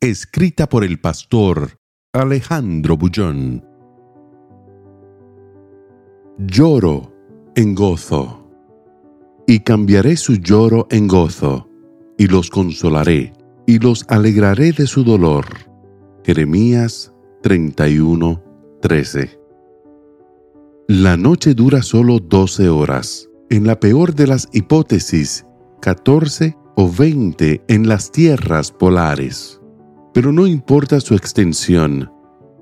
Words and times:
Escrita 0.00 0.68
por 0.68 0.84
el 0.84 1.00
pastor 1.00 1.80
Alejandro 2.12 2.96
Bullón. 2.96 3.64
Lloro 6.38 7.12
en 7.56 7.74
gozo. 7.74 8.48
Y 9.48 9.58
cambiaré 9.58 10.16
su 10.16 10.36
lloro 10.36 10.86
en 10.92 11.08
gozo, 11.08 11.68
y 12.16 12.28
los 12.28 12.48
consolaré, 12.48 13.32
y 13.66 13.80
los 13.80 14.04
alegraré 14.06 14.70
de 14.70 14.86
su 14.86 15.02
dolor. 15.02 15.46
Jeremías 16.24 17.12
31, 17.42 18.40
13. 18.80 19.40
La 20.86 21.16
noche 21.16 21.54
dura 21.54 21.82
solo 21.82 22.20
12 22.20 22.68
horas. 22.68 23.28
En 23.50 23.66
la 23.66 23.80
peor 23.80 24.14
de 24.14 24.28
las 24.28 24.48
hipótesis, 24.52 25.44
14 25.82 26.56
o 26.76 26.88
20 26.88 27.62
en 27.66 27.88
las 27.88 28.12
tierras 28.12 28.70
polares. 28.70 29.57
Pero 30.18 30.32
no 30.32 30.48
importa 30.48 30.98
su 30.98 31.14
extensión, 31.14 32.10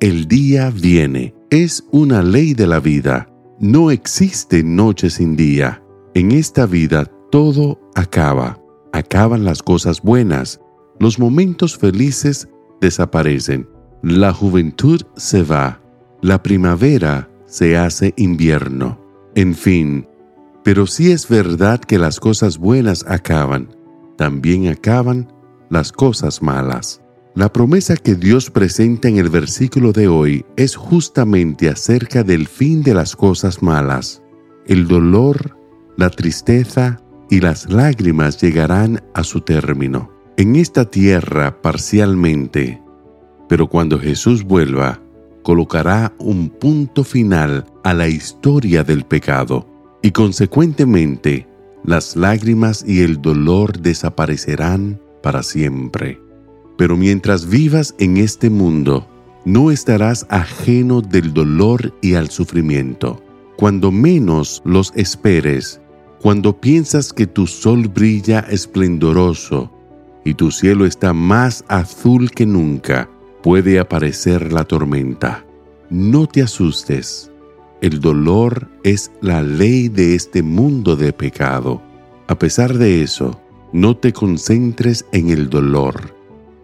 el 0.00 0.28
día 0.28 0.68
viene. 0.68 1.34
Es 1.48 1.82
una 1.90 2.20
ley 2.20 2.52
de 2.52 2.66
la 2.66 2.80
vida. 2.80 3.30
No 3.58 3.90
existe 3.90 4.62
noche 4.62 5.08
sin 5.08 5.36
día. 5.36 5.82
En 6.12 6.32
esta 6.32 6.66
vida 6.66 7.06
todo 7.30 7.80
acaba. 7.94 8.60
Acaban 8.92 9.46
las 9.46 9.62
cosas 9.62 10.02
buenas. 10.02 10.60
Los 11.00 11.18
momentos 11.18 11.78
felices 11.78 12.46
desaparecen. 12.82 13.66
La 14.02 14.34
juventud 14.34 15.00
se 15.16 15.42
va. 15.42 15.80
La 16.20 16.42
primavera 16.42 17.30
se 17.46 17.78
hace 17.78 18.12
invierno. 18.18 19.00
En 19.34 19.54
fin, 19.54 20.06
pero 20.62 20.86
sí 20.86 21.10
es 21.10 21.26
verdad 21.26 21.80
que 21.80 21.98
las 21.98 22.20
cosas 22.20 22.58
buenas 22.58 23.02
acaban 23.08 23.74
también 24.18 24.68
acaban 24.68 25.32
las 25.70 25.90
cosas 25.90 26.42
malas. 26.42 27.00
La 27.36 27.52
promesa 27.52 27.98
que 27.98 28.14
Dios 28.14 28.50
presenta 28.50 29.08
en 29.08 29.18
el 29.18 29.28
versículo 29.28 29.92
de 29.92 30.08
hoy 30.08 30.46
es 30.56 30.74
justamente 30.74 31.68
acerca 31.68 32.22
del 32.22 32.48
fin 32.48 32.82
de 32.82 32.94
las 32.94 33.14
cosas 33.14 33.62
malas. 33.62 34.22
El 34.66 34.88
dolor, 34.88 35.54
la 35.98 36.08
tristeza 36.08 36.98
y 37.28 37.40
las 37.40 37.70
lágrimas 37.70 38.40
llegarán 38.40 39.02
a 39.12 39.22
su 39.22 39.42
término. 39.42 40.10
En 40.38 40.56
esta 40.56 40.86
tierra 40.86 41.60
parcialmente, 41.60 42.80
pero 43.50 43.66
cuando 43.66 43.98
Jesús 43.98 44.42
vuelva, 44.42 45.02
colocará 45.42 46.14
un 46.18 46.48
punto 46.48 47.04
final 47.04 47.66
a 47.84 47.92
la 47.92 48.08
historia 48.08 48.82
del 48.82 49.04
pecado 49.04 49.66
y 50.00 50.10
consecuentemente 50.10 51.46
las 51.84 52.16
lágrimas 52.16 52.82
y 52.88 53.02
el 53.02 53.20
dolor 53.20 53.78
desaparecerán 53.78 54.98
para 55.22 55.42
siempre. 55.42 56.25
Pero 56.76 56.96
mientras 56.96 57.48
vivas 57.48 57.94
en 57.98 58.16
este 58.16 58.50
mundo, 58.50 59.08
no 59.44 59.70
estarás 59.70 60.26
ajeno 60.28 61.00
del 61.00 61.32
dolor 61.32 61.94
y 62.02 62.14
al 62.14 62.30
sufrimiento. 62.30 63.22
Cuando 63.56 63.90
menos 63.90 64.62
los 64.64 64.92
esperes, 64.94 65.80
cuando 66.20 66.60
piensas 66.60 67.12
que 67.12 67.26
tu 67.26 67.46
sol 67.46 67.88
brilla 67.88 68.40
esplendoroso 68.40 69.72
y 70.24 70.34
tu 70.34 70.50
cielo 70.50 70.84
está 70.84 71.12
más 71.12 71.64
azul 71.68 72.30
que 72.30 72.44
nunca, 72.44 73.08
puede 73.42 73.78
aparecer 73.78 74.52
la 74.52 74.64
tormenta. 74.64 75.44
No 75.88 76.26
te 76.26 76.42
asustes 76.42 77.30
el 77.82 78.00
dolor 78.00 78.68
es 78.84 79.12
la 79.20 79.42
ley 79.42 79.88
de 79.88 80.14
este 80.14 80.42
mundo 80.42 80.96
de 80.96 81.12
pecado. 81.12 81.82
A 82.26 82.38
pesar 82.38 82.78
de 82.78 83.02
eso, 83.02 83.38
no 83.72 83.96
te 83.96 84.14
concentres 84.14 85.04
en 85.12 85.28
el 85.28 85.50
dolor, 85.50 86.15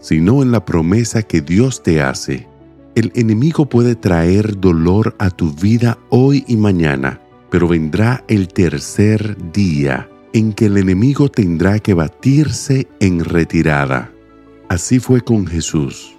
sino 0.00 0.42
en 0.42 0.50
la 0.50 0.64
promesa 0.64 1.22
que 1.22 1.40
Dios 1.40 1.82
te 1.82 2.02
hace. 2.02 2.46
El 2.94 3.12
enemigo 3.14 3.68
puede 3.68 3.94
traer 3.94 4.58
dolor 4.58 5.14
a 5.18 5.30
tu 5.30 5.52
vida 5.52 5.98
hoy 6.08 6.44
y 6.48 6.56
mañana, 6.56 7.20
pero 7.50 7.68
vendrá 7.68 8.24
el 8.28 8.48
tercer 8.48 9.36
día 9.52 10.08
en 10.32 10.52
que 10.52 10.66
el 10.66 10.76
enemigo 10.78 11.28
tendrá 11.28 11.78
que 11.78 11.94
batirse 11.94 12.88
en 13.00 13.24
retirada. 13.24 14.12
Así 14.68 15.00
fue 15.00 15.20
con 15.20 15.46
Jesús. 15.46 16.14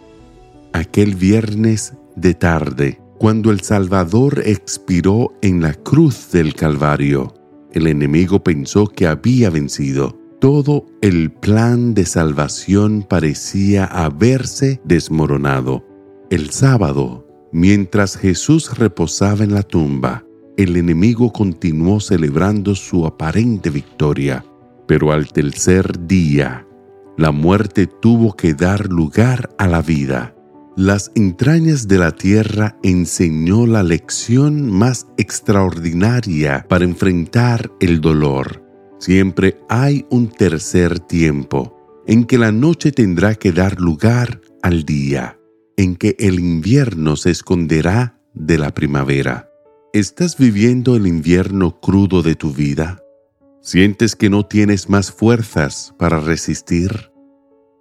Aquel 0.73 1.15
viernes 1.15 1.93
de 2.15 2.33
tarde, 2.33 2.99
cuando 3.17 3.51
el 3.51 3.61
Salvador 3.61 4.41
expiró 4.45 5.33
en 5.41 5.61
la 5.61 5.73
cruz 5.73 6.31
del 6.31 6.53
Calvario, 6.55 7.33
el 7.71 7.87
enemigo 7.87 8.43
pensó 8.43 8.87
que 8.87 9.07
había 9.07 9.49
vencido. 9.49 10.20
Todo 10.41 10.87
el 11.01 11.31
plan 11.31 11.93
de 11.93 12.05
salvación 12.05 13.05
parecía 13.07 13.85
haberse 13.85 14.81
desmoronado. 14.83 15.85
El 16.29 16.49
sábado, 16.49 17.25
mientras 17.53 18.17
Jesús 18.17 18.77
reposaba 18.77 19.43
en 19.43 19.53
la 19.53 19.63
tumba, 19.63 20.25
el 20.57 20.75
enemigo 20.75 21.31
continuó 21.31 21.99
celebrando 21.99 22.75
su 22.75 23.05
aparente 23.05 23.69
victoria. 23.69 24.43
Pero 24.87 25.13
al 25.13 25.31
tercer 25.31 26.07
día, 26.07 26.67
la 27.17 27.31
muerte 27.31 27.87
tuvo 27.87 28.35
que 28.35 28.53
dar 28.53 28.87
lugar 28.87 29.51
a 29.57 29.67
la 29.67 29.81
vida 29.81 30.35
las 30.77 31.11
entrañas 31.15 31.89
de 31.89 31.97
la 31.97 32.11
tierra 32.11 32.77
enseñó 32.81 33.67
la 33.67 33.83
lección 33.83 34.71
más 34.71 35.05
extraordinaria 35.17 36.65
para 36.69 36.85
enfrentar 36.85 37.69
el 37.81 37.99
dolor. 37.99 38.70
Siempre 39.01 39.57
hay 39.67 40.05
un 40.09 40.29
tercer 40.29 40.99
tiempo 40.99 42.03
en 42.07 42.23
que 42.23 42.37
la 42.37 42.53
noche 42.53 42.93
tendrá 42.93 43.35
que 43.35 43.51
dar 43.51 43.81
lugar 43.81 44.39
al 44.61 44.83
día, 44.83 45.37
en 45.75 45.97
que 45.97 46.15
el 46.19 46.39
invierno 46.39 47.17
se 47.17 47.31
esconderá 47.31 48.21
de 48.33 48.57
la 48.57 48.73
primavera. 48.73 49.49
¿Estás 49.91 50.37
viviendo 50.37 50.95
el 50.95 51.05
invierno 51.05 51.81
crudo 51.81 52.21
de 52.21 52.35
tu 52.35 52.53
vida? 52.53 53.03
¿Sientes 53.61 54.15
que 54.15 54.29
no 54.29 54.45
tienes 54.45 54.89
más 54.89 55.11
fuerzas 55.11 55.93
para 55.97 56.21
resistir? 56.21 57.11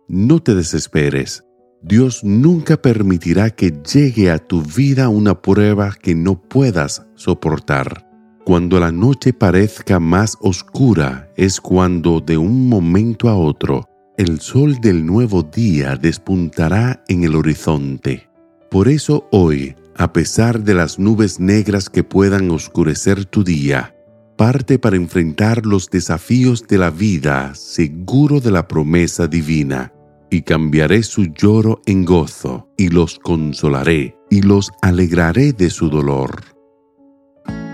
No 0.08 0.42
te 0.42 0.56
desesperes 0.56 1.44
Dios 1.82 2.24
nunca 2.24 2.76
permitirá 2.76 3.48
que 3.48 3.70
llegue 3.70 4.30
a 4.30 4.38
tu 4.38 4.62
vida 4.62 5.08
una 5.08 5.40
prueba 5.40 5.94
que 5.94 6.14
no 6.14 6.40
puedas 6.42 7.06
soportar. 7.14 8.09
Cuando 8.44 8.80
la 8.80 8.90
noche 8.90 9.32
parezca 9.32 10.00
más 10.00 10.36
oscura 10.40 11.28
es 11.36 11.60
cuando 11.60 12.20
de 12.20 12.38
un 12.38 12.68
momento 12.68 13.28
a 13.28 13.36
otro 13.36 13.86
el 14.16 14.40
sol 14.40 14.80
del 14.80 15.06
nuevo 15.06 15.42
día 15.42 15.96
despuntará 15.96 17.02
en 17.08 17.24
el 17.24 17.36
horizonte. 17.36 18.28
Por 18.70 18.88
eso 18.88 19.28
hoy, 19.30 19.74
a 19.96 20.12
pesar 20.12 20.62
de 20.62 20.74
las 20.74 20.98
nubes 20.98 21.40
negras 21.40 21.88
que 21.88 22.04
puedan 22.04 22.50
oscurecer 22.50 23.24
tu 23.24 23.44
día, 23.44 23.94
parte 24.36 24.78
para 24.78 24.96
enfrentar 24.96 25.64
los 25.64 25.88
desafíos 25.88 26.66
de 26.66 26.78
la 26.78 26.90
vida 26.90 27.54
seguro 27.54 28.40
de 28.40 28.50
la 28.50 28.68
promesa 28.68 29.26
divina 29.26 29.92
y 30.30 30.42
cambiaré 30.42 31.02
su 31.02 31.24
lloro 31.26 31.82
en 31.86 32.04
gozo, 32.04 32.68
y 32.76 32.88
los 32.88 33.18
consolaré, 33.18 34.16
y 34.30 34.42
los 34.42 34.70
alegraré 34.80 35.52
de 35.52 35.70
su 35.70 35.90
dolor. 35.90 36.59